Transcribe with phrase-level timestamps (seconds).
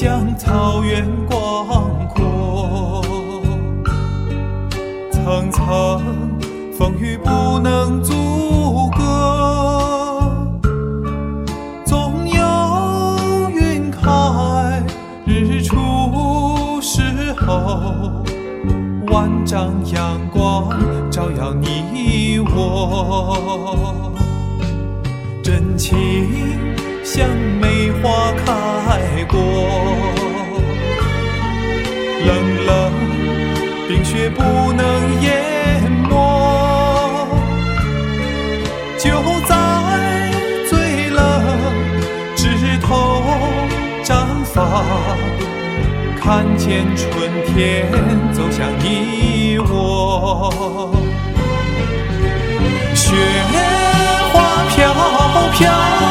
[0.00, 3.04] 向草原广阔，
[5.12, 6.00] 层层
[6.72, 10.56] 风雨不能阻隔，
[11.84, 14.82] 总有云开
[15.26, 18.24] 日出时候，
[19.12, 20.70] 万丈阳光
[21.10, 24.14] 照耀你我，
[25.42, 26.28] 真情
[27.02, 27.26] 像
[27.60, 29.38] 梅花开过，
[32.26, 32.92] 冷冷
[33.88, 37.26] 冰雪不能淹没，
[38.98, 39.10] 就
[39.48, 40.30] 在
[40.68, 41.18] 最冷
[42.36, 43.22] 枝头
[44.04, 44.84] 绽放，
[46.20, 47.90] 看见春天
[48.32, 50.94] 走向你我。
[52.94, 53.16] 雪
[55.60, 56.09] your